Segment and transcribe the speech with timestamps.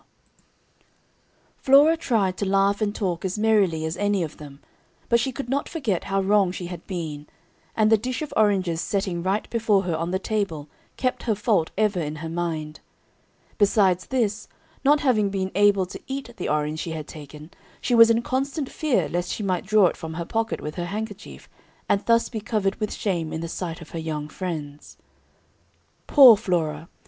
[0.01, 4.59] [Illustration: "Blindman's Buff"] Flora tried to laugh and talk as merrily as any of them,
[5.09, 7.27] but she could not forget how wrong she had been;
[7.75, 10.67] and the dish of oranges setting right before her on the table
[10.97, 12.79] kept her fault ever in her mind.
[13.59, 14.47] Besides this,
[14.83, 18.71] not having been able to eat the orange she had taken, she was in constant
[18.71, 21.47] fear lest she might draw it from her pocket with her handkerchief,
[21.87, 24.97] and thus be covered with shame in the sight of her young friends.
[26.07, 26.89] Poor Flora!